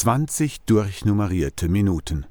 20 0.00 0.60
durchnummerierte 0.60 1.68
Minuten. 1.68 2.24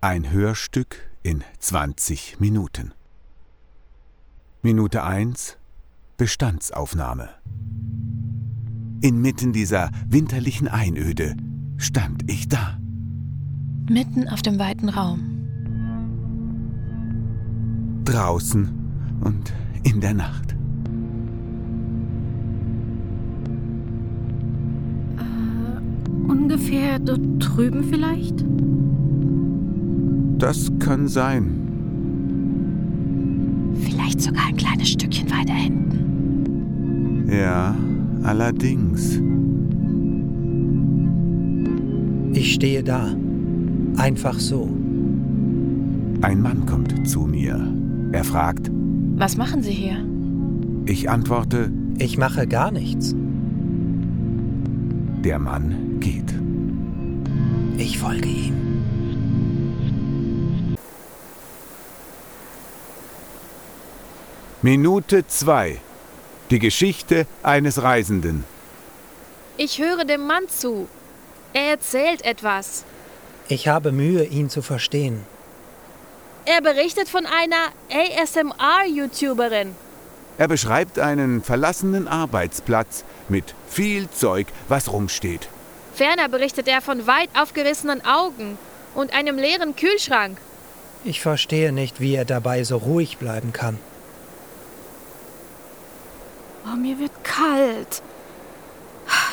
Ein 0.00 0.30
Hörstück 0.30 0.96
in 1.22 1.44
20 1.58 2.40
Minuten. 2.40 2.94
Minute 4.62 5.04
1 5.04 5.58
Bestandsaufnahme. 6.16 7.28
Inmitten 9.02 9.52
dieser 9.52 9.90
winterlichen 10.08 10.66
Einöde 10.66 11.36
stand 11.76 12.22
ich 12.30 12.48
da. 12.48 12.78
Mitten 13.86 14.26
auf 14.26 14.40
dem 14.40 14.58
weiten 14.58 14.88
Raum. 14.88 15.46
Draußen 18.06 19.20
und 19.20 19.52
in 19.82 20.00
der 20.00 20.14
Nacht. 20.14 20.56
Ungefähr 26.28 26.98
dort 26.98 27.20
drüben 27.38 27.84
vielleicht? 27.84 28.44
Das 30.38 30.70
kann 30.78 31.08
sein. 31.08 31.60
Vielleicht 33.80 34.20
sogar 34.20 34.46
ein 34.48 34.56
kleines 34.56 34.90
Stückchen 34.90 35.30
weiter 35.30 35.54
hinten. 35.54 37.28
Ja, 37.30 37.74
allerdings. 38.22 39.20
Ich 42.32 42.54
stehe 42.54 42.82
da. 42.82 43.14
Einfach 43.96 44.38
so. 44.38 44.68
Ein 46.20 46.40
Mann 46.40 46.66
kommt 46.66 47.06
zu 47.08 47.20
mir. 47.20 47.60
Er 48.12 48.24
fragt. 48.24 48.70
Was 49.16 49.36
machen 49.36 49.62
Sie 49.62 49.72
hier? 49.72 49.96
Ich 50.86 51.08
antworte. 51.08 51.70
Ich 51.98 52.18
mache 52.18 52.46
gar 52.46 52.70
nichts. 52.70 53.14
Der 55.24 55.38
Mann 55.38 55.83
geht. 56.00 56.34
Ich 57.78 57.98
folge 57.98 58.28
ihm. 58.28 58.64
Minute 64.62 65.26
2. 65.26 65.78
Die 66.50 66.58
Geschichte 66.58 67.26
eines 67.42 67.82
Reisenden. 67.82 68.44
Ich 69.56 69.78
höre 69.78 70.04
dem 70.04 70.26
Mann 70.26 70.48
zu. 70.48 70.88
Er 71.52 71.70
erzählt 71.70 72.24
etwas. 72.24 72.84
Ich 73.48 73.68
habe 73.68 73.92
Mühe, 73.92 74.24
ihn 74.24 74.48
zu 74.48 74.62
verstehen. 74.62 75.24
Er 76.46 76.60
berichtet 76.60 77.08
von 77.08 77.26
einer 77.26 77.72
ASMR-YouTuberin. 77.90 79.74
Er 80.36 80.48
beschreibt 80.48 80.98
einen 80.98 81.42
verlassenen 81.42 82.08
Arbeitsplatz 82.08 83.04
mit 83.28 83.54
viel 83.68 84.10
Zeug, 84.10 84.46
was 84.68 84.92
rumsteht. 84.92 85.48
Ferner 85.94 86.28
berichtet 86.28 86.66
er 86.66 86.80
von 86.80 87.06
weit 87.06 87.28
aufgerissenen 87.34 88.04
Augen 88.04 88.58
und 88.94 89.14
einem 89.14 89.36
leeren 89.38 89.76
Kühlschrank. 89.76 90.38
Ich 91.04 91.20
verstehe 91.20 91.72
nicht, 91.72 92.00
wie 92.00 92.14
er 92.14 92.24
dabei 92.24 92.64
so 92.64 92.78
ruhig 92.78 93.18
bleiben 93.18 93.52
kann. 93.52 93.78
Oh, 96.66 96.76
mir 96.76 96.98
wird 96.98 97.12
kalt. 97.22 98.02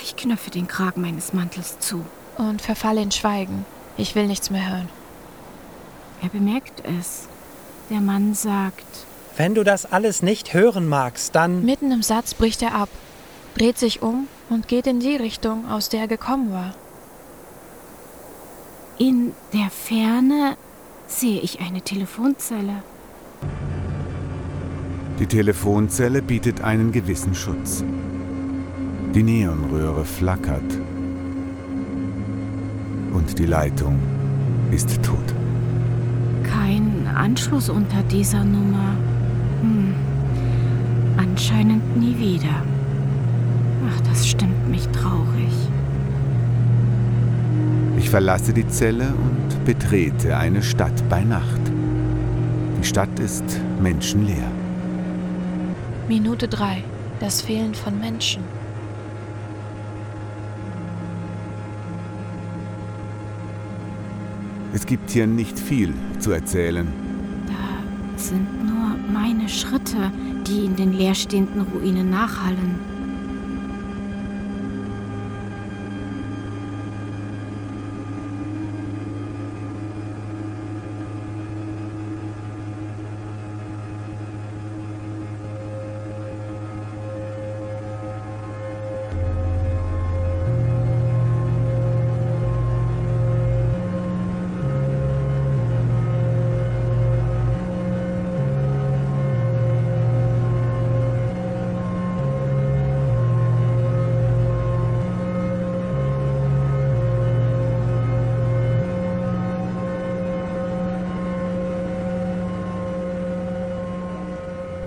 Ich 0.04 0.16
knöpfe 0.16 0.52
den 0.52 0.68
Kragen 0.68 1.02
meines 1.02 1.34
Mantels 1.34 1.80
zu. 1.80 2.06
Und 2.38 2.62
verfalle 2.62 3.02
in 3.02 3.12
Schweigen. 3.12 3.66
Ich 3.98 4.16
will 4.16 4.28
nichts 4.28 4.50
mehr 4.50 4.70
hören. 4.70 4.90
Er 6.22 6.30
bemerkt 6.30 6.84
es. 7.00 7.28
Der 7.90 8.02
Mann 8.02 8.34
sagt, 8.34 8.86
Wenn 9.38 9.56
du 9.56 9.64
das 9.64 9.92
alles 9.92 10.22
nicht 10.22 10.54
hören 10.54 10.88
magst, 10.88 11.36
dann... 11.36 11.64
Mitten 11.64 11.92
im 11.92 12.04
Satz 12.04 12.34
bricht 12.34 12.62
er 12.62 12.76
ab, 12.76 12.90
dreht 13.56 13.78
sich 13.78 14.02
um 14.02 14.28
und 14.52 14.68
geht 14.68 14.86
in 14.86 15.00
die 15.00 15.16
Richtung, 15.16 15.68
aus 15.68 15.90
der 15.90 16.02
er 16.02 16.08
gekommen 16.08 16.52
war. 16.52 16.76
in 19.02 19.32
der 19.52 19.72
Ferne 19.72 20.56
sehe 21.08 21.40
ich 21.42 21.60
eine 21.60 21.82
Telefonzelle. 21.82 22.84
Die 25.18 25.26
Telefonzelle 25.26 26.22
bietet 26.22 26.62
einen 26.62 26.92
gewissen 26.92 27.34
Schutz. 27.34 27.84
Die 29.16 29.24
Neonröhre 29.24 30.06
flackert. 30.06 30.72
Und 33.12 33.40
die 33.40 33.48
Leitung 33.48 34.00
ist 34.70 35.02
tot. 35.02 35.18
Kein 36.44 37.08
Anschluss 37.08 37.70
unter 37.70 38.04
dieser 38.04 38.44
Nummer. 38.44 38.96
Hm. 39.62 39.96
Anscheinend 41.18 41.98
nie 41.98 42.16
wieder. 42.20 42.64
Ach, 43.90 44.02
das 44.02 44.28
stimmt 44.28 44.70
mich 44.70 44.88
traurig. 44.90 45.54
Ich 47.98 48.10
verlasse 48.10 48.54
die 48.54 48.68
Zelle 48.68 49.08
und 49.08 49.66
betrete 49.66 50.36
eine 50.36 50.62
Stadt 50.62 51.08
bei 51.10 51.24
Nacht. 51.24 51.62
Die 52.80 52.86
Stadt 52.86 53.20
ist 53.20 53.44
menschenleer. 53.82 54.52
Minute 56.08 56.48
3. 56.48 56.84
Das 57.20 57.42
Fehlen 57.42 57.76
von 57.76 58.00
Menschen. 58.00 58.44
Es 64.74 64.86
gibt 64.86 65.12
hier 65.12 65.28
nicht 65.28 65.60
viel 65.60 65.94
zu 66.20 66.32
erzählen. 66.32 66.88
Da 67.46 68.18
sind 68.18 68.66
nur 68.66 68.96
meine 69.14 69.48
Schritte, 69.48 70.12
die 70.48 70.66
in 70.66 70.76
den 70.76 70.94
leerstehenden 70.94 71.62
Ruinen 71.62 72.10
nachhallen. 72.10 72.91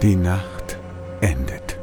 Die 0.04 0.16
Nacht 0.16 0.76
endet. 1.22 1.78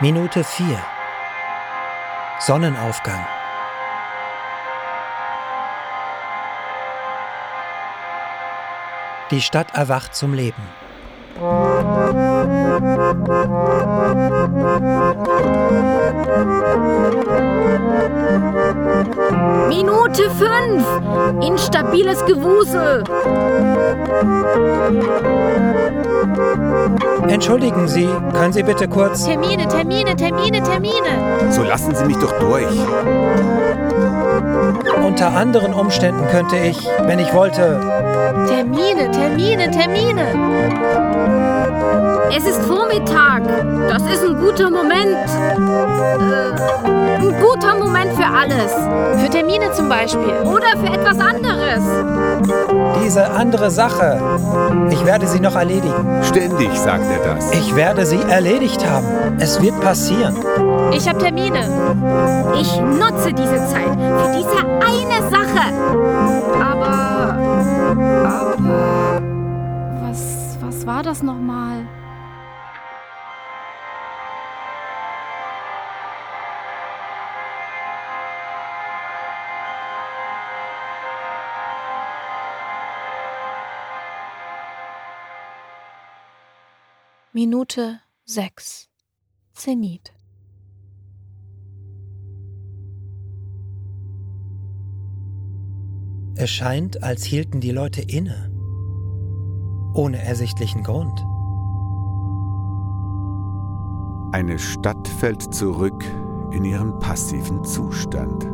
Minute 0.00 0.42
4. 0.42 0.82
Sonnenaufgang. 2.38 3.26
Die 9.30 9.42
Stadt 9.42 9.74
erwacht 9.74 10.14
zum 10.14 10.32
Leben. 10.32 10.62
Minute 19.68 20.30
5! 20.30 20.84
Instabiles 21.40 22.24
Gewusel! 22.26 23.04
Entschuldigen 27.28 27.88
Sie, 27.88 28.08
können 28.34 28.52
Sie 28.52 28.62
bitte 28.62 28.86
kurz... 28.88 29.24
Termine, 29.24 29.66
Termine, 29.68 30.16
Termine, 30.16 30.62
Termine. 30.62 31.50
So 31.50 31.62
lassen 31.62 31.94
Sie 31.94 32.04
mich 32.04 32.16
doch 32.18 32.38
durch. 32.40 32.66
Unter 35.04 35.36
anderen 35.36 35.72
Umständen 35.72 36.26
könnte 36.28 36.56
ich, 36.56 36.86
wenn 37.04 37.18
ich 37.18 37.32
wollte... 37.32 37.80
Termine, 38.48 39.10
Termine, 39.10 39.70
Termine. 39.70 41.49
Es 42.36 42.44
ist 42.44 42.62
Vormittag. 42.62 43.42
Das 43.88 44.02
ist 44.02 44.24
ein 44.24 44.38
guter 44.38 44.70
Moment. 44.70 45.16
Äh, 45.36 45.56
ein 47.16 47.40
guter 47.40 47.74
Moment 47.76 48.12
für 48.14 48.26
alles. 48.26 48.72
Für 49.20 49.30
Termine 49.30 49.72
zum 49.72 49.88
Beispiel. 49.88 50.32
Oder 50.44 50.76
für 50.78 50.92
etwas 50.92 51.18
anderes. 51.18 51.82
Diese 53.02 53.30
andere 53.30 53.70
Sache. 53.70 54.20
Ich 54.90 55.04
werde 55.04 55.26
sie 55.26 55.40
noch 55.40 55.56
erledigen. 55.56 56.22
Ständig 56.22 56.70
sagt 56.78 57.04
er 57.10 57.34
das. 57.34 57.52
Ich 57.52 57.74
werde 57.74 58.06
sie 58.06 58.20
erledigt 58.22 58.88
haben. 58.88 59.06
Es 59.38 59.60
wird 59.60 59.80
passieren. 59.80 60.36
Ich 60.92 61.08
habe 61.08 61.18
Termine. 61.18 61.60
Ich 62.60 62.80
nutze 62.80 63.32
diese 63.32 63.56
Zeit 63.66 63.90
für 63.90 64.32
diese 64.36 64.58
eine 64.80 65.30
Sache. 65.30 65.72
Aber. 66.60 67.36
Aber 68.24 69.19
war 70.90 71.04
das 71.04 71.22
nochmal? 71.22 71.86
Minute 87.32 88.00
6 88.24 88.88
Zenit 89.52 90.12
Es 96.34 96.50
scheint, 96.50 97.04
als 97.04 97.22
hielten 97.22 97.60
die 97.60 97.70
Leute 97.70 98.02
inne. 98.02 98.59
Ohne 99.92 100.22
ersichtlichen 100.22 100.82
Grund. 100.82 101.26
Eine 104.32 104.58
Stadt 104.58 105.08
fällt 105.08 105.54
zurück 105.54 106.04
in 106.52 106.64
ihren 106.64 106.98
passiven 107.00 107.64
Zustand. 107.64 108.44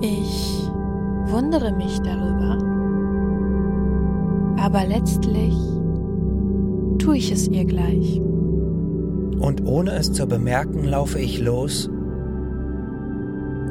Ich 0.00 0.70
wundere 1.26 1.72
mich 1.72 2.00
darüber. 2.00 2.58
Aber 4.60 4.86
letztlich 4.86 5.56
tue 6.98 7.16
ich 7.16 7.32
es 7.32 7.48
ihr 7.48 7.64
gleich. 7.64 8.20
Und 9.40 9.64
ohne 9.66 9.92
es 9.92 10.12
zu 10.12 10.26
bemerken, 10.26 10.84
laufe 10.84 11.18
ich 11.18 11.40
los 11.40 11.88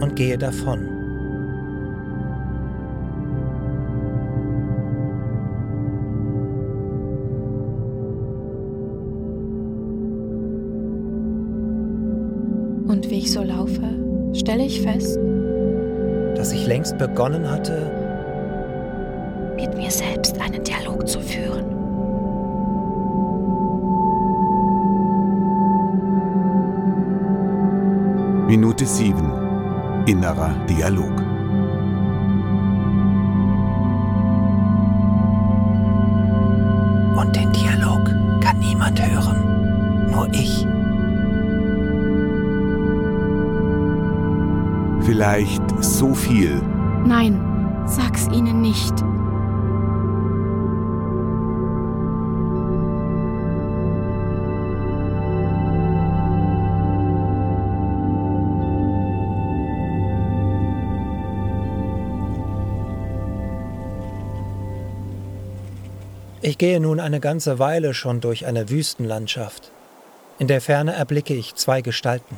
und 0.02 0.16
gehe 0.16 0.38
davon. 0.38 0.97
Stelle 14.48 14.64
ich 14.64 14.82
fest, 14.82 15.20
dass 16.38 16.54
ich 16.54 16.66
längst 16.66 16.98
begonnen 16.98 17.52
hatte, 17.52 17.92
mit 19.58 19.76
mir 19.76 19.92
selbst 19.92 20.40
einen 20.40 20.64
Dialog 20.64 21.06
zu 21.06 21.20
führen. 21.20 21.66
Minute 28.48 28.86
7. 28.86 30.06
Innerer 30.06 30.56
Dialog. 30.70 31.27
Vielleicht 45.30 45.84
so 45.84 46.14
viel, 46.14 46.62
Nein, 47.06 47.84
sag's 47.86 48.30
ihnen 48.30 48.62
nicht. 48.62 48.94
Ich 66.42 66.58
gehe 66.58 66.80
nun 66.80 67.02
eine 67.02 67.20
ganze 67.20 67.60
Weile 67.60 67.94
schon 67.94 68.22
durch 68.22 68.46
eine 68.46 68.70
Wüstenlandschaft. 68.70 69.74
In 70.40 70.48
der 70.48 70.62
Ferne 70.62 70.94
erblicke 70.94 71.34
ich 71.34 71.56
zwei 71.56 71.82
Gestalten. 71.82 72.38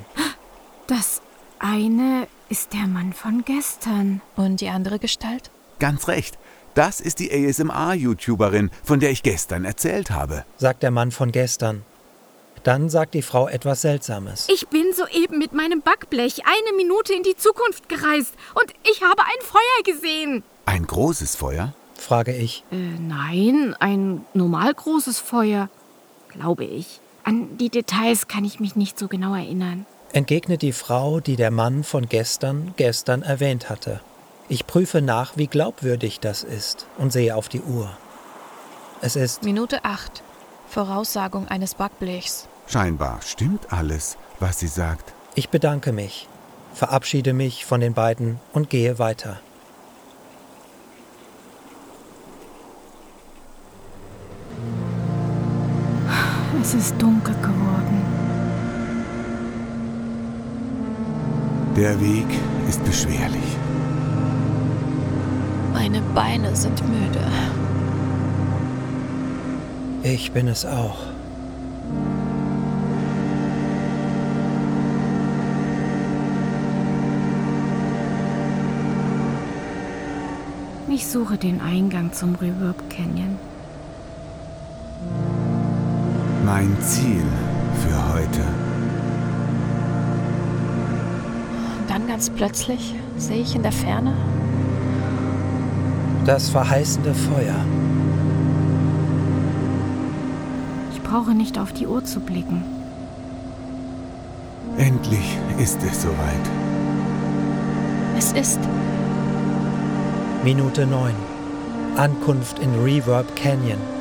Das 0.88 1.22
eine 1.60 2.28
ist 2.50 2.74
der 2.74 2.88
Mann 2.88 3.14
von 3.14 3.46
gestern. 3.46 4.22
Und 4.36 4.62
die 4.62 4.70
andere 4.70 5.00
Gestalt? 5.00 5.52
Ganz 5.80 6.08
recht. 6.08 6.38
Das 6.74 7.00
ist 7.00 7.20
die 7.20 7.32
ASMR-YouTuberin, 7.32 8.70
von 8.84 9.00
der 9.00 9.12
ich 9.12 9.24
gestern 9.24 9.66
erzählt 9.66 10.12
habe. 10.12 10.46
sagt 10.58 10.84
der 10.84 10.92
Mann 10.92 11.12
von 11.12 11.32
gestern. 11.32 11.84
Dann 12.64 12.90
sagt 12.90 13.14
die 13.14 13.22
Frau 13.22 13.48
etwas 13.48 13.82
Seltsames. 13.82 14.48
Ich 14.52 14.68
bin 14.68 14.92
soeben 14.94 15.38
mit 15.38 15.54
meinem 15.54 15.82
Backblech 15.82 16.42
eine 16.46 16.76
Minute 16.76 17.14
in 17.14 17.24
die 17.24 17.38
Zukunft 17.38 17.88
gereist 17.88 18.34
und 18.54 18.74
ich 18.84 19.02
habe 19.02 19.22
ein 19.22 19.42
Feuer 19.46 19.84
gesehen. 19.94 20.44
Ein 20.66 20.86
großes 20.86 21.36
Feuer? 21.36 21.74
frage 21.96 22.36
ich. 22.36 22.64
Äh, 22.72 22.76
nein, 22.76 23.76
ein 23.80 24.26
normal 24.34 24.74
großes 24.74 25.20
Feuer, 25.20 25.70
glaube 26.30 26.66
ich. 26.66 27.00
An 27.24 27.58
die 27.58 27.70
Details 27.70 28.28
kann 28.28 28.46
ich 28.46 28.60
mich 28.60 28.76
nicht 28.76 28.98
so 29.00 29.08
genau 29.08 29.36
erinnern. 29.36 29.86
Entgegnet 30.12 30.64
die 30.64 30.74
Frau, 30.74 31.20
die 31.20 31.36
der 31.36 31.52
Mann 31.52 31.84
von 31.84 32.10
gestern 32.10 32.74
gestern 32.78 33.22
erwähnt 33.22 33.70
hatte. 33.70 34.02
Ich 34.48 34.66
prüfe 34.66 35.02
nach, 35.02 35.38
wie 35.38 35.46
glaubwürdig 35.46 36.20
das 36.20 36.44
ist 36.44 36.88
und 36.98 37.14
sehe 37.14 37.36
auf 37.36 37.48
die 37.48 37.62
Uhr. 37.62 37.92
Es 39.02 39.16
ist 39.16 39.44
Minute 39.44 39.86
8. 39.86 40.24
Voraussagung 40.68 41.48
eines 41.48 41.76
Backblechs. 41.76 42.48
Scheinbar 42.66 43.22
stimmt 43.22 43.72
alles, 43.72 44.18
was 44.40 44.60
sie 44.60 44.68
sagt. 44.68 45.14
Ich 45.36 45.50
bedanke 45.50 45.92
mich, 45.92 46.28
verabschiede 46.74 47.34
mich 47.34 47.66
von 47.66 47.80
den 47.80 47.94
beiden 47.94 48.40
und 48.52 48.72
gehe 48.72 48.98
weiter. 48.98 49.40
Es 56.62 56.74
ist 56.74 57.00
dunkel 57.00 57.36
geworden. 57.36 57.69
Der 61.80 61.98
Weg 62.02 62.28
ist 62.68 62.84
beschwerlich. 62.84 63.56
Meine 65.72 66.02
Beine 66.14 66.54
sind 66.54 66.84
müde. 66.90 67.26
Ich 70.04 70.34
bin 70.34 70.50
es 70.50 70.66
auch. 70.66 70.98
Ich 80.90 81.08
suche 81.08 81.38
den 81.38 81.62
Eingang 81.62 82.12
zum 82.12 82.36
Reverb 82.36 82.90
Canyon. 82.90 83.40
Mein 86.46 86.76
Ziel 86.82 87.24
für 87.82 88.14
heute. 88.14 88.69
Dann 92.00 92.08
ganz 92.08 92.30
plötzlich 92.30 92.96
sehe 93.18 93.42
ich 93.42 93.56
in 93.56 93.64
der 93.64 93.72
Ferne 93.72 94.14
Das 96.26 96.50
verheißende 96.50 97.14
Feuer. 97.14 97.56
Ich 100.92 101.02
brauche 101.02 101.32
nicht 101.32 101.58
auf 101.58 101.74
die 101.74 101.88
Uhr 101.88 102.04
zu 102.04 102.20
blicken. 102.20 102.64
Endlich 104.78 105.38
ist 105.58 105.80
es 105.84 106.04
soweit. 106.04 106.16
Es 108.18 108.32
ist 108.34 108.60
Minute 110.44 110.86
9. 110.86 111.14
Ankunft 111.98 112.60
in 112.60 112.74
Reverb 112.84 113.36
Canyon. 113.36 113.99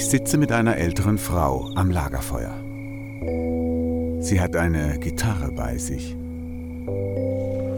Ich 0.00 0.06
sitze 0.08 0.38
mit 0.38 0.50
einer 0.50 0.78
älteren 0.78 1.18
Frau 1.18 1.68
am 1.74 1.90
Lagerfeuer. 1.90 2.54
Sie 4.22 4.40
hat 4.40 4.56
eine 4.56 4.98
Gitarre 4.98 5.52
bei 5.52 5.76
sich. 5.76 6.16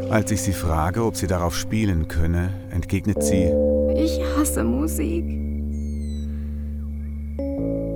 Als 0.09 0.31
ich 0.31 0.41
sie 0.41 0.53
frage, 0.53 1.05
ob 1.05 1.17
sie 1.17 1.27
darauf 1.27 1.57
spielen 1.57 2.07
könne, 2.07 2.51
entgegnet 2.71 3.25
sie, 3.25 3.51
Ich 3.97 4.21
hasse 4.37 4.63
Musik. 4.63 5.25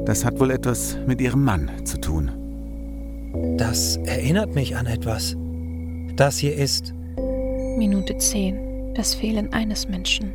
das 0.07 0.25
hat 0.25 0.41
wohl 0.41 0.51
etwas 0.51 0.99
mit 1.07 1.21
ihrem 1.21 1.45
Mann 1.45 1.71
zu 1.85 2.01
tun. 2.01 2.33
Das 3.59 3.97
erinnert 4.07 4.57
mich 4.57 4.77
an 4.77 4.87
etwas. 4.87 5.37
Das 6.17 6.37
hier 6.37 6.57
ist 6.57 6.93
Minute 7.79 8.19
10. 8.19 8.93
Das 8.97 9.15
Fehlen 9.15 9.53
eines 9.53 9.89
Menschen. 9.89 10.33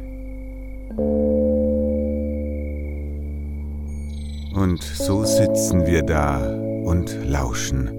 Und 4.62 4.84
so 4.84 5.24
sitzen 5.24 5.88
wir 5.88 6.04
da 6.04 6.38
und 6.84 7.18
lauschen. 7.26 7.90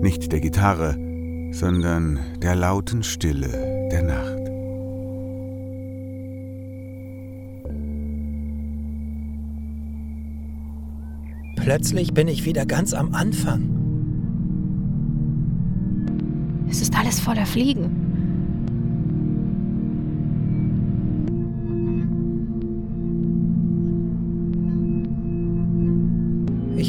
Nicht 0.00 0.30
der 0.30 0.38
Gitarre, 0.38 0.96
sondern 1.50 2.20
der 2.40 2.54
lauten 2.54 3.02
Stille 3.02 3.88
der 3.90 4.04
Nacht. 4.04 4.36
plötzlich 11.56 12.14
bin 12.14 12.28
ich 12.28 12.44
wieder 12.44 12.64
ganz 12.64 12.94
am 12.94 13.12
Anfang. 13.12 13.62
Es 16.70 16.80
ist 16.80 16.96
alles 16.96 17.18
voller 17.18 17.44
Fliegen. 17.44 18.05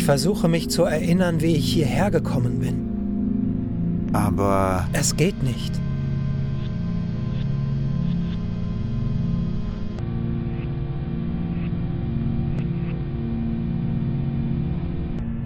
Versuche 0.08 0.48
mich 0.48 0.70
zu 0.70 0.84
erinnern, 0.84 1.42
wie 1.42 1.58
ich 1.58 1.74
hierher 1.74 2.10
gekommen 2.12 2.60
bin. 2.60 4.14
Aber 4.14 4.88
Es 4.94 5.18
geht 5.18 5.44
nicht. 5.44 5.74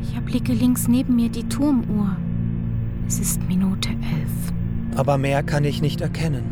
Ich 0.04 0.14
erblicke 0.14 0.54
links 0.54 0.88
neben 0.88 1.16
mir 1.16 1.30
die 1.30 1.50
Turmuhr. 1.50 2.16
Es 3.08 3.20
ist 3.20 3.42
Minute 3.48 3.90
elf. 3.90 4.54
Aber 4.96 5.18
mehr 5.18 5.42
kann 5.42 5.64
ich 5.64 5.82
nicht 5.82 6.02
erkennen. 6.02 6.44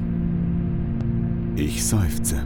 ich 1.56 1.86
seufze. 1.86 2.44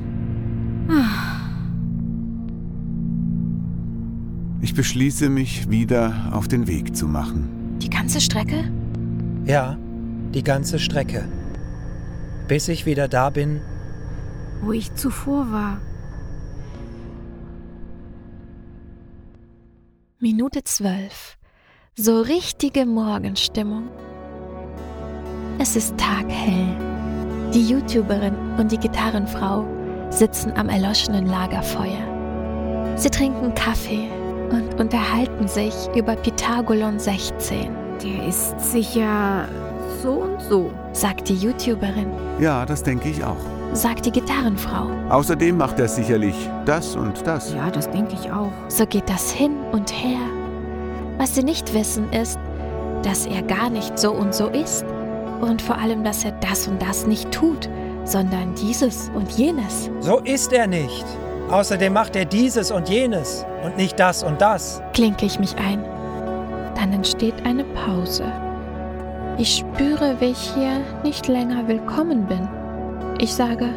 Ich 4.73 4.77
beschließe 4.77 5.29
mich 5.29 5.69
wieder 5.69 6.31
auf 6.31 6.47
den 6.47 6.65
Weg 6.65 6.95
zu 6.95 7.07
machen. 7.07 7.77
Die 7.77 7.91
ganze 7.91 8.19
Strecke? 8.19 8.71
Ja, 9.45 9.77
die 10.33 10.41
ganze 10.43 10.79
Strecke. 10.79 11.29
Bis 12.47 12.67
ich 12.69 12.87
wieder 12.87 13.07
da 13.07 13.29
bin, 13.29 13.61
Wo 14.63 14.71
ich 14.71 14.91
zuvor 14.95 15.51
war. 15.51 15.79
Minute 20.19 20.63
zwölf. 20.63 21.37
So 21.95 22.21
richtige 22.21 22.87
Morgenstimmung. 22.87 23.89
Es 25.59 25.75
ist 25.75 25.95
taghell. 25.99 26.75
Die 27.53 27.69
YouTuberin 27.69 28.35
und 28.57 28.71
die 28.71 28.79
Gitarrenfrau 28.79 29.67
sitzen 30.09 30.51
am 30.53 30.67
erloschenen 30.67 31.27
Lagerfeuer. 31.27 32.97
Sie 32.97 33.11
trinken 33.11 33.53
Kaffee 33.53 34.22
und 34.53 34.79
unterhalten 34.79 35.47
sich 35.47 35.73
über 35.95 36.15
Pythagoron 36.15 36.99
16, 36.99 37.69
Der 38.03 38.27
ist 38.27 38.59
sicher 38.59 39.47
so 40.01 40.11
und 40.11 40.41
so. 40.49 40.71
sagt 40.93 41.29
die 41.29 41.35
YouTuberin, 41.35 42.07
Ja, 42.39 42.65
das 42.65 42.83
denke 42.83 43.09
ich 43.09 43.23
auch. 43.23 43.37
sagt 43.73 44.05
die 44.05 44.11
Gitarrenfrau. 44.11 44.87
Außerdem 45.09 45.57
macht 45.57 45.79
er 45.79 45.87
sicherlich 45.87 46.35
das 46.65 46.95
und 46.95 47.25
das. 47.25 47.53
Ja, 47.53 47.69
das 47.71 47.89
denke 47.89 48.13
ich 48.13 48.31
auch. 48.31 48.51
So 48.67 48.85
geht 48.85 49.09
das 49.09 49.31
hin 49.31 49.53
und 49.71 49.91
her. 49.91 50.19
Was 51.17 51.35
sie 51.35 51.43
nicht 51.43 51.73
wissen 51.73 52.11
ist, 52.11 52.37
dass 53.03 53.25
er 53.25 53.41
gar 53.43 53.69
nicht 53.69 53.97
so 53.99 54.11
und 54.11 54.33
so 54.33 54.47
ist 54.47 54.85
und 55.41 55.61
vor 55.61 55.77
allem, 55.77 56.03
dass 56.03 56.23
er 56.23 56.31
das 56.33 56.67
und 56.67 56.81
das 56.81 57.05
nicht 57.07 57.31
tut, 57.31 57.67
sondern 58.05 58.53
dieses 58.55 59.09
und 59.15 59.31
jenes. 59.31 59.89
so 60.01 60.19
ist 60.19 60.51
er 60.53 60.67
nicht. 60.67 61.05
Außerdem 61.49 61.93
macht 61.93 62.15
er 62.15 62.25
dieses 62.25 62.71
und 62.71 62.89
jenes 62.89 63.45
und 63.63 63.77
nicht 63.77 63.99
das 63.99 64.23
und 64.23 64.41
das. 64.41 64.81
Klinke 64.93 65.25
ich 65.25 65.39
mich 65.39 65.55
ein. 65.57 65.83
Dann 66.75 66.91
entsteht 66.93 67.45
eine 67.45 67.63
Pause. 67.63 68.25
Ich 69.37 69.57
spüre, 69.57 70.15
wie 70.19 70.31
ich 70.31 70.51
hier 70.53 70.81
nicht 71.03 71.27
länger 71.27 71.67
willkommen 71.67 72.25
bin. 72.27 72.47
Ich 73.19 73.33
sage, 73.33 73.69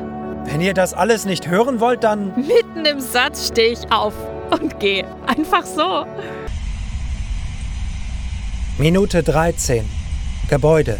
Wenn 0.44 0.60
ihr 0.60 0.74
das 0.74 0.94
alles 0.94 1.24
nicht 1.24 1.48
hören 1.48 1.80
wollt, 1.80 2.04
dann... 2.04 2.32
Mitten 2.36 2.84
im 2.84 3.00
Satz 3.00 3.48
stehe 3.48 3.72
ich 3.72 3.90
auf 3.90 4.14
und 4.50 4.78
gehe. 4.78 5.04
Einfach 5.26 5.66
so. 5.66 6.06
Minute 8.78 9.22
13. 9.22 9.84
Gebäude. 10.48 10.98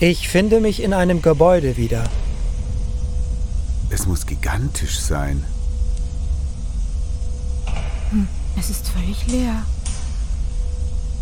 Ich 0.00 0.28
finde 0.28 0.60
mich 0.60 0.82
in 0.82 0.94
einem 0.94 1.20
Gebäude 1.20 1.76
wieder. 1.76 2.04
Es 3.92 4.06
muss 4.06 4.24
gigantisch 4.24 4.98
sein. 4.98 5.44
Es 8.58 8.70
ist 8.70 8.88
völlig 8.88 9.26
leer. 9.26 9.66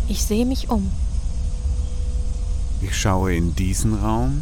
ich 0.07 0.23
sehe 0.23 0.45
mich 0.45 0.69
um. 0.69 0.89
Ich 2.81 2.97
schaue 2.97 3.35
in 3.35 3.53
diesen 3.55 3.93
Raum. 3.99 4.41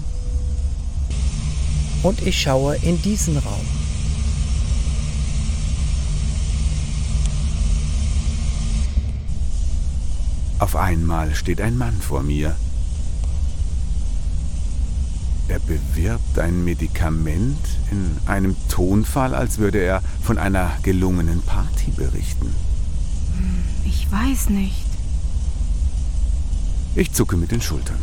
Und 2.03 2.21
ich 2.21 2.39
schaue 2.39 2.75
in 2.75 3.01
diesen 3.01 3.35
Raum. 3.39 3.65
Auf 10.59 10.75
einmal 10.75 11.33
steht 11.33 11.61
ein 11.61 11.77
Mann 11.79 11.99
vor 11.99 12.21
mir. 12.21 12.55
Er 15.49 15.59
bewirbt 15.59 16.37
ein 16.37 16.63
Medikament 16.63 17.57
in 17.89 18.17
einem 18.27 18.55
Tonfall, 18.69 19.33
als 19.33 19.57
würde 19.57 19.79
er 19.79 20.03
von 20.21 20.37
einer 20.37 20.71
gelungenen 20.83 21.41
Party 21.41 21.89
berichten. 21.89 22.53
Ich 23.83 24.11
weiß 24.11 24.51
nicht. 24.51 24.85
Ich 26.93 27.11
zucke 27.13 27.35
mit 27.35 27.51
den 27.51 27.61
Schultern. 27.61 27.97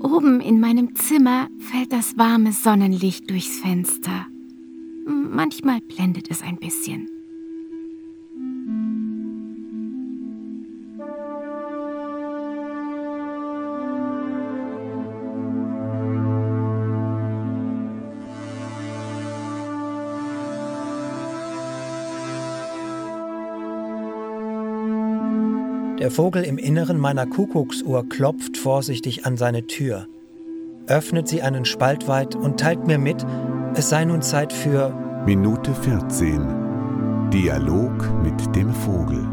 Oben 0.00 0.40
in 0.40 0.60
meinem 0.60 0.94
Zimmer 0.94 1.48
fällt 1.70 1.92
das 1.92 2.18
warme 2.18 2.52
Sonnenlicht 2.52 3.30
durchs 3.30 3.60
Fenster. 3.60 4.26
Manchmal 5.06 5.80
blendet 5.80 6.30
es 6.30 6.42
ein 6.42 6.56
bisschen. 6.56 7.08
Der 26.00 26.10
Vogel 26.10 26.42
im 26.44 26.58
Inneren 26.58 26.98
meiner 26.98 27.26
Kuckucksuhr 27.26 28.08
klopft 28.08 28.56
vorsichtig 28.56 29.26
an 29.26 29.36
seine 29.36 29.66
Tür, 29.66 30.08
öffnet 30.90 31.28
sie 31.28 31.40
einen 31.40 31.64
Spalt 31.64 32.08
weit 32.08 32.34
und 32.34 32.58
teilt 32.60 32.86
mir 32.86 32.98
mit, 32.98 33.24
es 33.74 33.88
sei 33.88 34.04
nun 34.04 34.22
Zeit 34.22 34.52
für 34.52 34.92
Minute 35.24 35.72
14. 35.72 37.30
Dialog 37.32 37.92
mit 38.22 38.56
dem 38.56 38.74
Vogel. 38.74 39.26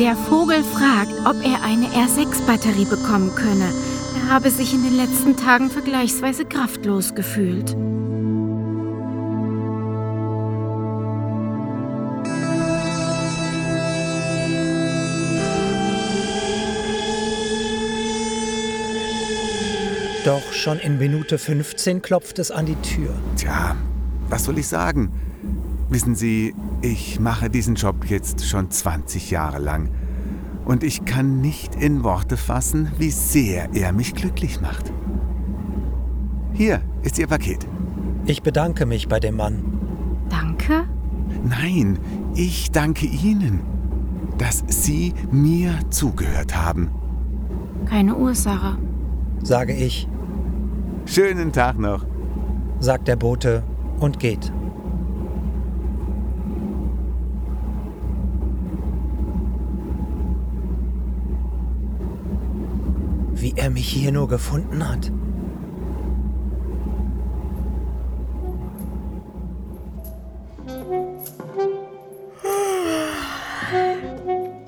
Der 0.00 0.14
Vogel 0.14 0.62
fragt, 0.62 1.12
ob 1.24 1.36
er 1.42 1.62
eine 1.64 1.86
R6-Batterie 1.86 2.84
bekommen 2.84 3.34
könne. 3.34 3.70
Er 4.16 4.34
habe 4.34 4.50
sich 4.50 4.74
in 4.74 4.82
den 4.82 4.96
letzten 4.96 5.36
Tagen 5.36 5.70
vergleichsweise 5.70 6.44
kraftlos 6.44 7.14
gefühlt. 7.14 7.74
Doch 20.26 20.52
schon 20.52 20.80
in 20.80 20.98
Minute 20.98 21.38
15 21.38 22.02
klopft 22.02 22.40
es 22.40 22.50
an 22.50 22.66
die 22.66 22.74
Tür. 22.74 23.14
Tja, 23.36 23.76
was 24.28 24.42
soll 24.42 24.58
ich 24.58 24.66
sagen? 24.66 25.12
Wissen 25.88 26.16
Sie, 26.16 26.52
ich 26.82 27.20
mache 27.20 27.48
diesen 27.48 27.76
Job 27.76 28.06
jetzt 28.08 28.44
schon 28.44 28.68
20 28.68 29.30
Jahre 29.30 29.60
lang. 29.60 29.88
Und 30.64 30.82
ich 30.82 31.04
kann 31.04 31.40
nicht 31.40 31.76
in 31.76 32.02
Worte 32.02 32.36
fassen, 32.36 32.90
wie 32.98 33.12
sehr 33.12 33.68
er 33.72 33.92
mich 33.92 34.16
glücklich 34.16 34.60
macht. 34.60 34.92
Hier 36.54 36.82
ist 37.04 37.20
Ihr 37.20 37.28
Paket. 37.28 37.64
Ich 38.24 38.42
bedanke 38.42 38.84
mich 38.84 39.06
bei 39.06 39.20
dem 39.20 39.36
Mann. 39.36 39.62
Danke? 40.28 40.88
Nein, 41.44 42.00
ich 42.34 42.72
danke 42.72 43.06
Ihnen, 43.06 43.60
dass 44.38 44.64
Sie 44.66 45.14
mir 45.30 45.78
zugehört 45.90 46.56
haben. 46.56 46.90
Keine 47.84 48.16
Ursache. 48.16 48.76
Sage 49.44 49.72
ich, 49.72 50.08
Schönen 51.06 51.52
Tag 51.52 51.78
noch. 51.78 52.04
sagt 52.78 53.08
der 53.08 53.16
Bote 53.16 53.62
und 54.00 54.18
geht. 54.18 54.52
Wie 63.32 63.54
er 63.56 63.70
mich 63.70 63.88
hier 63.88 64.12
nur 64.12 64.28
gefunden 64.28 64.86
hat. 64.86 65.10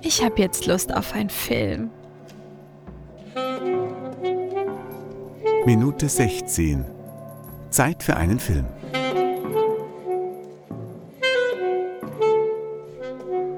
Ich 0.03 0.25
habe 0.25 0.41
jetzt 0.41 0.67
Lust 0.67 0.95
auf 0.95 1.13
einen 1.13 1.31
Film. 1.31 1.91
Minute 5.69 6.09
16. 6.09 6.83
Zeit 7.69 8.03
für 8.03 8.17
einen 8.17 8.41
Film. 8.41 8.65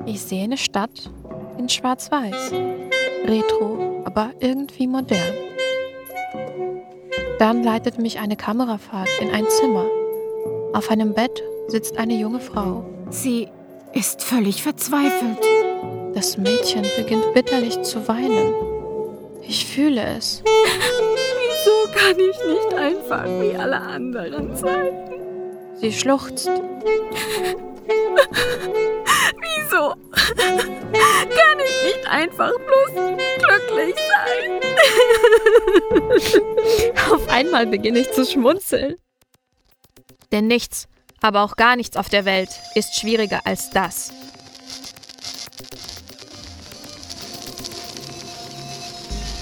Ich 0.07 0.21
sehe 0.21 0.43
eine 0.43 0.57
Stadt 0.57 1.09
in 1.57 1.69
Schwarz-Weiß. 1.69 2.51
Retro, 3.27 4.03
aber 4.07 4.33
irgendwie 4.41 4.89
modern. 4.89 5.35
Dann 7.39 7.63
leitet 7.63 8.01
mich 8.01 8.19
eine 8.19 8.35
Kamerafahrt 8.35 9.09
in 9.21 9.31
ein 9.31 9.45
Zimmer. 9.49 9.87
Auf 10.73 10.91
einem 10.91 11.15
Bett 11.15 11.41
sitzt 11.69 11.97
eine 11.97 12.15
junge 12.15 12.41
Frau. 12.41 12.85
Sie 13.11 13.47
ist 13.93 14.25
völlig 14.25 14.65
verzweifelt. 14.65 15.39
Das 16.15 16.37
Mädchen 16.37 16.85
beginnt 16.97 17.35
bitterlich 17.35 17.81
zu 17.83 18.09
weinen. 18.09 18.53
Ich 19.43 19.65
fühle 19.65 20.03
es. 20.03 20.43
Kann 21.95 22.19
ich 22.19 22.39
nicht 22.47 22.75
einfach 22.75 23.25
wie 23.25 23.57
alle 23.57 23.81
anderen 23.81 24.57
sein? 24.57 24.93
Sie 25.77 25.93
schluchzt. 25.93 26.49
Wieso 29.41 29.95
kann 30.37 31.59
ich 31.59 31.83
nicht 31.85 32.07
einfach 32.09 32.53
bloß 32.53 32.93
glücklich 33.39 33.97
sein? 33.97 34.61
Auf 37.13 37.29
einmal 37.29 37.67
beginne 37.67 38.01
ich 38.01 38.13
zu 38.13 38.25
schmunzeln. 38.25 38.97
Denn 40.33 40.47
nichts, 40.47 40.87
aber 41.21 41.43
auch 41.43 41.57
gar 41.57 41.77
nichts 41.77 41.97
auf 41.97 42.09
der 42.09 42.25
Welt 42.25 42.51
ist 42.75 42.97
schwieriger 42.99 43.41
als 43.45 43.71
das. 43.71 44.13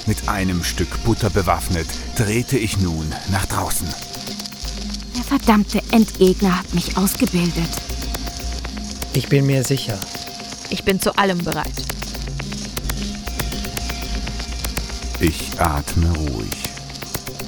Mit 0.09 0.27
einem 0.27 0.65
Stück 0.65 1.05
Butter 1.05 1.29
bewaffnet 1.29 1.87
drehte 2.17 2.57
ich 2.57 2.79
nun 2.79 3.15
nach 3.31 3.45
draußen. 3.45 3.87
Der 5.15 5.23
verdammte 5.23 5.83
Endgegner 5.91 6.59
hat 6.59 6.73
mich 6.73 6.97
ausgebildet. 6.97 7.69
Ich 9.13 9.29
bin 9.29 9.45
mir 9.45 9.65
sicher. 9.65 9.99
Ich 10.71 10.83
bin 10.83 10.99
zu 10.99 11.19
allem 11.19 11.37
bereit. 11.45 11.75
Ich 15.21 15.61
atme 15.61 16.11
ruhig. 16.17 16.57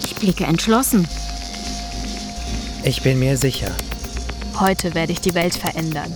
Ich 0.05 0.15
blicke 0.17 0.45
entschlossen. 0.45 1.09
Ich 2.85 3.01
bin 3.01 3.21
mir 3.21 3.39
sicher. 3.39 3.75
Heute 4.59 4.93
werde 4.93 5.13
ich 5.13 5.23
die 5.23 5.33
Welt 5.33 5.55
verändern. 5.55 6.15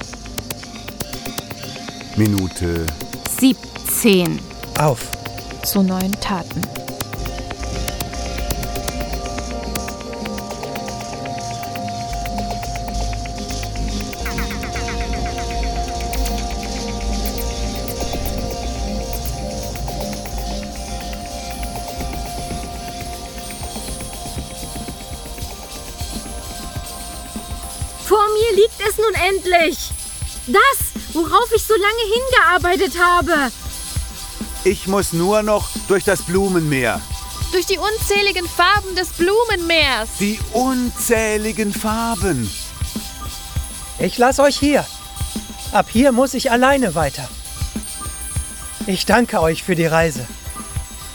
Minute 2.16 2.84
17. 3.40 4.38
Auf. 4.78 5.13
Zu 5.64 5.82
neuen 5.82 6.12
Taten. 6.20 6.60
Vor 28.04 28.18
mir 28.28 28.56
liegt 28.56 28.80
es 28.86 28.98
nun 28.98 29.14
endlich. 29.14 29.90
Das, 30.46 31.14
worauf 31.14 31.50
ich 31.54 31.64
so 31.64 31.74
lange 31.74 32.02
hingearbeitet 32.12 32.92
habe. 33.02 33.50
Ich 34.64 34.86
muss 34.86 35.12
nur 35.12 35.42
noch 35.42 35.68
durch 35.88 36.04
das 36.04 36.22
Blumenmeer. 36.22 36.98
Durch 37.52 37.66
die 37.66 37.78
unzähligen 37.78 38.48
Farben 38.48 38.96
des 38.96 39.08
Blumenmeers. 39.10 40.08
Die 40.18 40.40
unzähligen 40.54 41.70
Farben. 41.70 42.50
Ich 43.98 44.16
lasse 44.16 44.42
euch 44.42 44.58
hier. 44.58 44.86
Ab 45.72 45.86
hier 45.90 46.12
muss 46.12 46.32
ich 46.32 46.50
alleine 46.50 46.94
weiter. 46.94 47.28
Ich 48.86 49.04
danke 49.04 49.40
euch 49.42 49.62
für 49.62 49.74
die 49.74 49.84
Reise. 49.84 50.26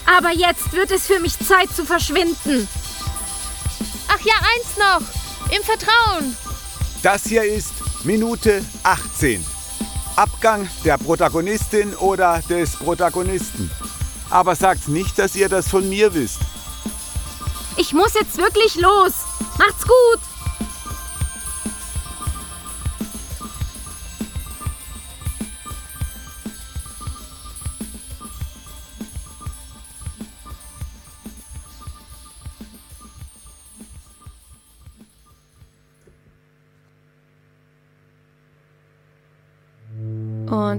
Aber 0.05 0.31
jetzt 0.31 0.71
wird 0.73 0.91
es 0.91 1.07
für 1.07 1.19
mich 1.19 1.37
Zeit 1.39 1.75
zu 1.75 1.85
verschwinden. 1.85 2.67
Ach 4.09 4.19
ja, 4.21 4.33
eins 4.35 4.77
noch. 4.77 5.55
Im 5.55 5.63
Vertrauen. 5.63 6.37
Das 7.01 7.23
hier 7.23 7.43
ist 7.43 7.73
Minute 8.03 8.63
18. 8.83 9.43
Abgang 10.19 10.67
der 10.83 10.97
Protagonistin 10.97 11.95
oder 11.95 12.41
des 12.49 12.75
Protagonisten. 12.75 13.71
Aber 14.29 14.53
sagt 14.53 14.89
nicht, 14.89 15.17
dass 15.17 15.33
ihr 15.33 15.47
das 15.47 15.69
von 15.69 15.87
mir 15.87 16.13
wisst. 16.13 16.39
Ich 17.77 17.93
muss 17.93 18.15
jetzt 18.15 18.37
wirklich 18.37 18.75
los. 18.75 19.13
Macht's 19.57 19.83
gut. 19.83 20.19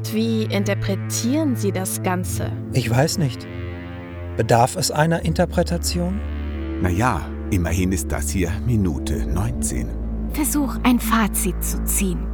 Und 0.01 0.15
wie 0.15 0.45
interpretieren 0.45 1.57
Sie 1.57 1.73
das 1.73 2.03
Ganze? 2.03 2.51
Ich 2.73 2.89
weiß 2.89 3.19
nicht. 3.19 3.47
Bedarf 4.39 4.77
es 4.77 4.91
einer 4.91 5.27
Interpretation? 5.27 6.19
Naja, 6.81 7.21
immerhin 7.51 7.93
ist 7.93 8.11
das 8.11 8.31
hier 8.31 8.51
Minute 8.65 9.27
19. 9.27 9.89
Versuch 10.33 10.79
ein 10.85 11.01
Fazit 11.01 11.63
zu 11.63 11.85
ziehen. 11.85 12.27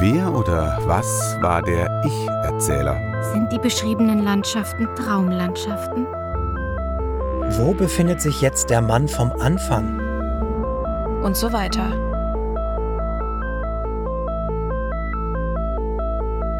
Wer 0.00 0.34
oder 0.34 0.80
was 0.86 1.36
war 1.40 1.62
der 1.62 2.02
Ich-Erzähler? 2.04 3.22
Sind 3.32 3.52
die 3.52 3.58
beschriebenen 3.58 4.24
Landschaften 4.24 4.88
Traumlandschaften? 4.96 6.04
Wo 7.56 7.72
befindet 7.74 8.20
sich 8.20 8.40
jetzt 8.40 8.70
der 8.70 8.82
Mann 8.82 9.06
vom 9.06 9.30
Anfang? 9.30 10.05
Und 11.26 11.36
so 11.36 11.52
weiter. 11.52 11.90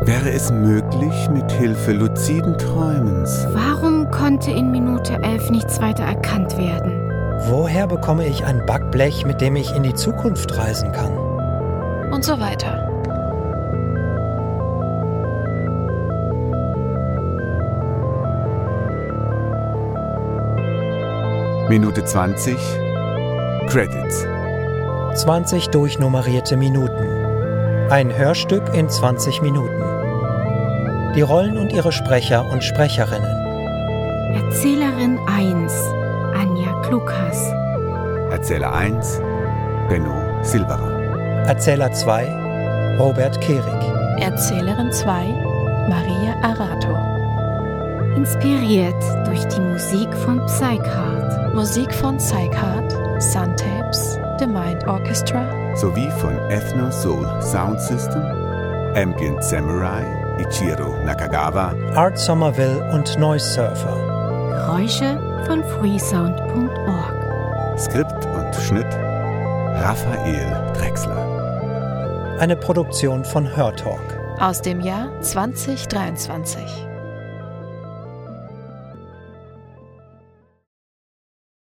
Wäre 0.05 0.31
es 0.31 0.51
möglich, 0.51 1.31
mit 1.31 1.53
Hilfe 1.53 1.93
luziden 1.93 2.59
Träumens 2.59 3.47
Warum 3.53 4.11
konnte 4.11 4.51
in 4.51 4.73
Minute 4.73 5.21
11 5.23 5.51
nichts 5.51 5.81
weiter 5.81 6.03
erkannt 6.03 6.59
werden? 6.59 7.09
Woher 7.49 7.87
bekomme 7.87 8.27
ich 8.27 8.45
ein 8.45 8.67
Backblech, 8.67 9.25
mit 9.25 9.41
dem 9.41 9.55
ich 9.55 9.73
in 9.73 9.85
die 9.85 9.95
Zukunft 9.95 10.59
reisen 10.59 10.91
kann? 10.91 11.17
Und 12.13 12.25
so 12.25 12.41
weiter. 12.41 12.91
Minute 21.69 22.05
20 22.05 22.57
Credits. 23.69 24.27
20 25.17 25.69
durchnummerierte 25.69 26.59
Minuten. 26.59 27.89
Ein 27.89 28.15
Hörstück 28.15 28.75
in 28.75 28.91
20 28.91 29.41
Minuten. 29.41 29.83
Die 31.15 31.23
Rollen 31.23 31.57
und 31.57 31.73
ihre 31.73 31.91
Sprecher 31.91 32.45
und 32.51 32.63
Sprecherinnen. 32.63 33.25
Erzählerin 34.35 35.19
1, 35.27 35.73
Anja 36.35 36.71
Klukas. 36.83 37.51
Erzähler 38.31 38.75
1 38.75 39.23
Benno 39.89 40.43
Silberer. 40.43 41.47
Erzähler 41.47 41.91
2 41.91 42.97
Robert 42.99 43.41
Kehrig. 43.41 44.21
Erzählerin 44.21 44.93
2 44.93 45.25
Maria 45.89 46.35
Arato. 46.43 46.95
Inspiriert 48.17 49.03
durch 49.25 49.47
die 49.47 49.61
Musik 49.61 50.13
von 50.13 50.45
Psychart. 50.45 51.55
Musik 51.55 51.95
von 51.95 52.19
Psychart, 52.19 52.93
Suntapes, 53.19 54.19
The 54.39 54.47
Mind 54.47 54.87
Orchestra, 54.87 55.47
sowie 55.77 56.11
von 56.21 56.37
Ethno 56.51 56.91
Soul 56.91 57.27
Sound 57.43 57.81
System, 57.81 58.23
Ambient 58.95 59.43
Samurai, 59.43 60.05
Ichiro 60.39 60.95
Nakagawa, 61.05 61.75
Art 61.95 62.19
Somerville 62.19 62.83
und 62.93 63.19
Noise 63.19 63.47
Surfer. 63.47 63.97
Geräusche 64.67 65.19
von 65.47 65.65
freesound.org. 65.65 67.79
Skript 67.79 68.27
und 68.27 68.55
Schnitt 68.67 68.87
Raphael 69.81 70.73
Drechsler. 70.75 72.37
Eine 72.39 72.57
Produktion 72.57 73.25
von 73.25 73.57
Hörtalk. 73.57 74.19
aus 74.39 74.61
dem 74.61 74.81
Jahr 74.81 75.09
2023. 75.23 76.87